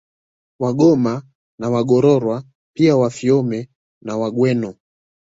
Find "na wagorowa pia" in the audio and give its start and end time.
1.59-2.95